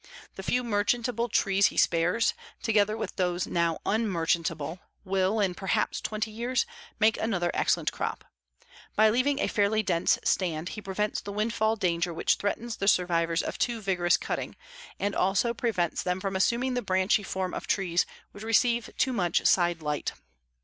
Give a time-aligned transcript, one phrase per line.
[0.33, 6.31] The few merchantable trees he spares, together with those now unmerchantable, will, in perhaps twenty
[6.31, 6.65] years,
[6.99, 8.25] make another excellent crop.
[8.95, 13.43] By leaving a fairly dense stand he prevents the windfall danger which threatens the survivors
[13.43, 14.55] of too vigorous cutting,
[14.99, 19.45] and also prevents them from assuming the branchy form of trees which receive too much
[19.45, 20.13] side light.